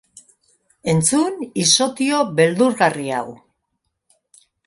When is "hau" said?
3.21-3.27